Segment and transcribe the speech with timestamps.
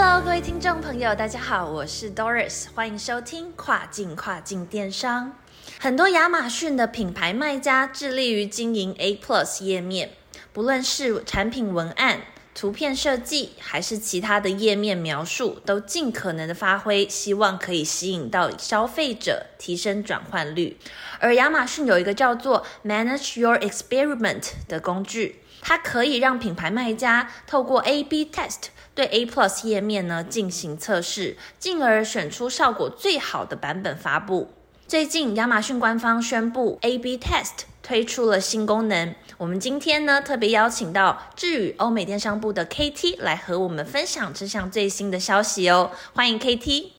[0.00, 5.36] Hello，各位听众朋友，大家好，我是 Doris，欢迎收听跨境跨境电商。
[5.80, 10.10] 很多亚马逊的品牌卖家致力于经营 A Plus 页面，
[10.52, 12.20] 不论是产品文案、
[12.54, 20.78] 图片设计，还是其他的页面描述，都尽可能的发挥，希望可以吸引到消费者，提升转换率。
[21.18, 28.68] 而亚马逊有一个叫做 Manage Your Experiment 的工具，它可以让品牌卖家透过 A/B test。
[28.94, 34.50] 对 A Plus 页面呢进行测试，进而选出效果最好的版本发布。
[34.88, 46.92] 最近亚马逊官方宣布 A/B Test 推出了新功能，我们今天呢特别邀请到智宇欧美电商部的 KT 来和我们分享这项最新的消息哦，欢迎 KT。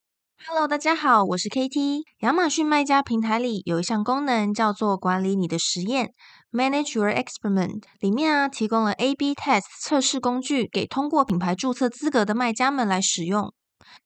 [0.48, 2.04] Hello，大家好，我是 KT。
[2.20, 6.14] 亚马逊卖家平台里有一项功能叫做管理你的实验。
[6.52, 13.54] Manage your experiment 里面啊，提供了 A/B test 测试工具给通过品牌注册资格的卖家们来使用。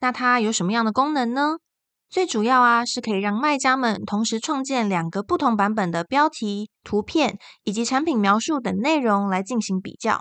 [0.02, 1.58] 那它有什么样的功能呢？
[2.10, 10.20] 最主要啊，是可以让卖家们同时创建两个不同版本的标题、图片以及产品描述等内容来进行比较。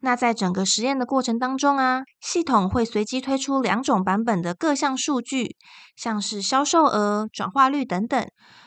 [0.00, 5.56] 那在整个实验的过程当中啊，系统会随机推出两种版本的各项数据，
[5.96, 8.26] 像是销售额、转化率等等。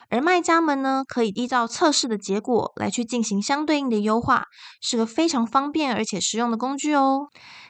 [0.09, 4.43] 而卖家们呢，可以依照测试的结果来去进行相对应的优化，
[4.81, 7.27] 是个非常方便而且实用的工具哦。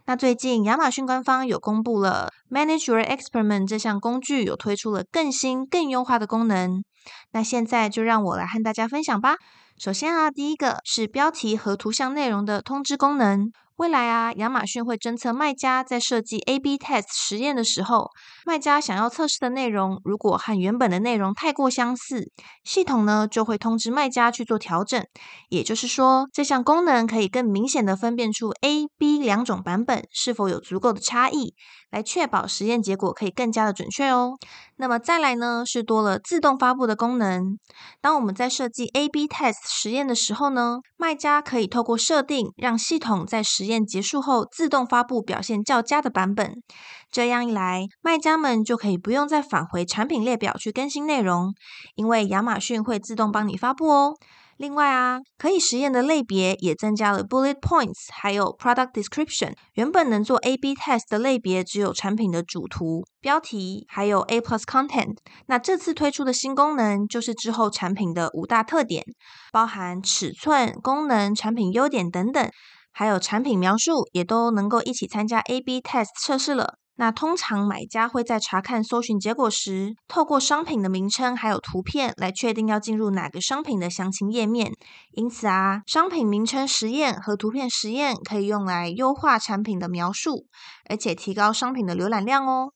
[0.08, 6.84] 那最近亚马逊官方有公布了 Manager Experiment 这项工具有推出了更新、更优化的功能。
[7.32, 9.36] 那现在就让我来和大家分享吧。
[9.84, 13.52] 首先啊，第一个是标题和图像内容的通知功能。
[13.82, 18.12] 未来啊，亚马逊会侦测卖家在设计 A/B test 实验的时候，
[18.46, 22.30] 卖家想要测试的内容如果和原本的内容太过相似，
[22.64, 25.04] 系统呢就会通知卖家去做调整。
[25.50, 31.56] 也就是说，这项功能可以更明显的分辨出 A、B 两种版本是否有足够的差异，
[31.90, 34.38] 来确保实验结果可以更加的准确哦。
[34.76, 37.58] 那么再来呢，是多了自动发布的功能。
[38.00, 46.62] 当我们在设计 A/B test 实验的时候呢，卖家可以透过设定，让系统在实验验结束后自动发布表现较佳的版本。
[47.10, 51.54] 这样一来，卖家们就可以不用再返回产品列表去更新内容，
[51.96, 54.14] 因为亚马逊会自动帮你发布哦。
[54.58, 59.54] 另外啊，可以实验的类别也增加了 bullet points，还有 product description。
[59.74, 65.18] 原本能做 A/B test 的类别只有产品的主图、标题，还有 A plus content。
[65.48, 69.04] 那这次推出的新功能就是之后产品的五大特点，
[69.52, 72.48] 包含尺寸、功能、产品优点等等，
[72.92, 76.76] 还有产品描述，也都能够一起参加 A/B test 测试了。
[76.96, 84.72] 那通常买家会在查看搜寻结果时，透过商品的名称还有图片来确定要进入哪个商品的详情页面。
[85.14, 90.46] 因此啊，商品名称实验和图片实验可以用来优化产品的描述，
[90.88, 92.74] 而且提高商品的浏览量哦。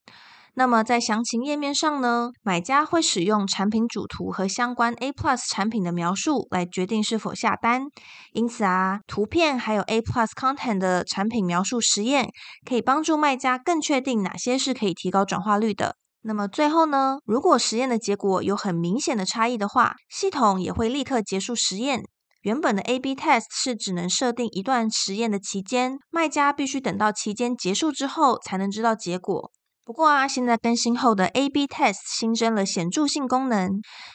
[0.57, 7.83] 那么在详情页面上呢，买家会使用产品主图和相关 A Plus 产品的描述来决定是否下单。
[8.31, 12.29] 因此啊，图片还有 A Plus content 的产品描述实验，
[12.65, 15.97] 可以帮助卖家更确定哪些是可以提高转化率的。
[16.21, 22.05] 那么最后呢，如果实验的结果有很明显的差异的话，系统也会立刻结束实验。
[22.43, 29.51] 原本的 A B test 是只能设定一段实验的期间，卖家必须等到期间结束之后才能知道结果。
[29.85, 33.69] 不过啊，现在更新后的 A/B test 新增了显著性功能，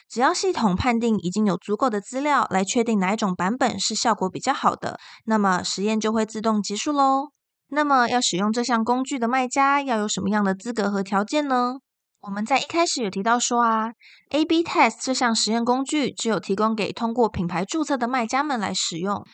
[0.09, 7.29] 只要系统判定已经有足够的资料来确定哪一种版本是效果比较好的，那么实验就会自动结束喽。
[7.69, 11.75] 那么要使用这项工具的卖家要有什么样的资格和条件呢？
[12.19, 13.91] 我们在一开始有提到说啊
[14.31, 19.25] ，A/B test 这项实验工具只有提供给通过品牌注册的卖家们来使用。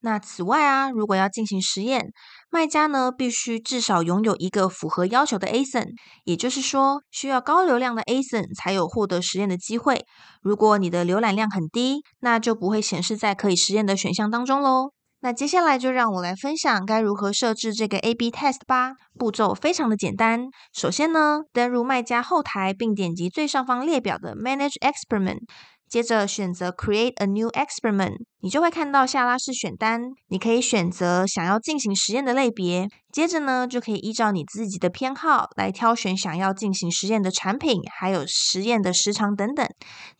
[0.00, 2.12] 那此外啊，如果要进行实验，
[2.56, 5.88] 卖家呢必须至少拥有一个符合要求的 ASIN，
[6.24, 10.06] 也就是说，需要高流量的 ASIN 才有获得实验的机会。
[10.40, 14.92] 如果你的浏览量很低，那就不会显示在可以实验的选项当中喽。
[15.20, 18.92] 那接下来就让我来分享该如何设置这个 A/B test 吧。
[19.18, 25.40] 步骤非常的简单，首先呢，登入卖家后台并点击最上方列表的 Manage Experiment。
[25.88, 32.88] 接着选择 Create a new experiment，你就会看到下拉式选单，你可以选择想要进行实验的类别。
[33.12, 39.66] 接着呢，就可以依照你自己的偏好来挑选想要进行实验的产品，还有实验的时长等等。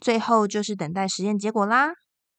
[0.01, 1.91] 最后就是等待实验结果啦。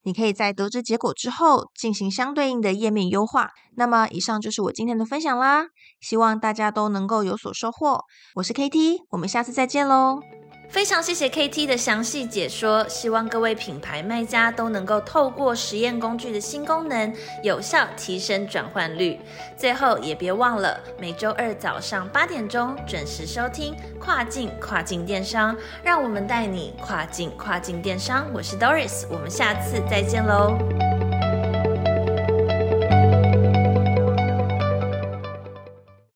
[0.03, 3.50] 你可以在得知结果之后进行相对应的页面优化。
[3.75, 5.65] 那么，以上就是我今天的分享啦，
[6.00, 8.00] 希望大家都能够有所收获。
[8.35, 10.21] 我是 KT，我们下次再见喽。
[10.69, 17.12] 非常谢谢 KT 的详细解说，希望各位品牌卖家都能够透过实验工具的新功能，
[17.42, 19.19] 有效提升转换率。
[19.56, 28.28] 最后也别忘了每周二早上八点钟准时收听跨境跨境电商，让我们带你跨境跨境电商。
[28.34, 30.58] 我是 Doris，我们下次再见喽。